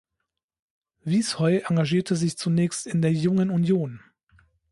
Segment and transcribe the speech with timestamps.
[1.05, 4.01] Wiesheu engagierte sich zunächst in der Jungen Union.